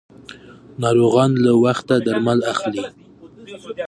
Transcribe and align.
ناروغان 0.81 1.31
له 1.43 1.51
وخته 1.65 1.95
درمل 2.05 2.39
اخلي. 2.53 2.83